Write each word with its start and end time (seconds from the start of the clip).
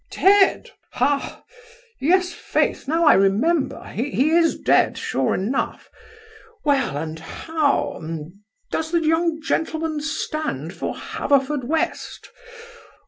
'Dead! 0.09 0.71
how 0.93 1.43
Yes 1.99 2.33
faith! 2.33 2.87
now 2.87 3.05
I 3.05 3.13
remember: 3.13 3.83
he 3.89 4.31
is 4.31 4.57
dead 4.59 4.97
sure 4.97 5.35
enough 5.35 5.91
Well, 6.65 6.97
and 6.97 7.19
how 7.19 8.01
does 8.71 8.91
the 8.93 9.05
young 9.05 9.39
gentleman 9.43 9.99
stand 9.99 10.73
for 10.73 10.97
Haverford 10.97 11.65
West? 11.65 12.31